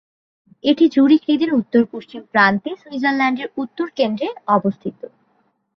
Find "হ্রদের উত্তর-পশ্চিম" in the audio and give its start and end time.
1.25-2.21